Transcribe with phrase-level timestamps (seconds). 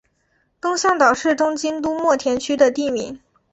[0.59, 3.19] 东向岛是东京都墨田区的地名。